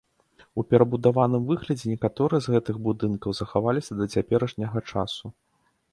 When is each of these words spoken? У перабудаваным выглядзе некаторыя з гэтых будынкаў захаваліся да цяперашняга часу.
У 0.61 0.63
перабудаваным 0.69 1.43
выглядзе 1.49 1.85
некаторыя 1.93 2.39
з 2.45 2.55
гэтых 2.55 2.75
будынкаў 2.89 3.35
захаваліся 3.41 3.93
да 4.01 4.11
цяперашняга 4.15 4.79
часу. 4.91 5.25